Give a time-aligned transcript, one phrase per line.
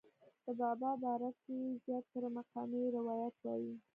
[0.45, 3.73] د بابا باره کښې زيات تره مقامي روايات وائي